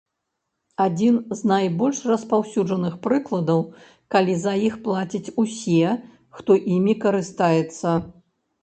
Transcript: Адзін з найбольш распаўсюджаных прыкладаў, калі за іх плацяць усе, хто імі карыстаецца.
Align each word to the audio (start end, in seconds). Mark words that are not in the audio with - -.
Адзін 0.85 1.17
з 1.41 1.49
найбольш 1.51 1.99
распаўсюджаных 2.11 2.95
прыкладаў, 3.05 3.61
калі 4.17 4.35
за 4.47 4.53
іх 4.71 4.81
плацяць 4.89 5.33
усе, 5.45 5.87
хто 6.41 6.51
імі 6.79 6.93
карыстаецца. 7.07 7.89